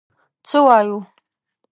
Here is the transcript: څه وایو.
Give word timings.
څه 0.47 0.57
وایو. 0.65 0.97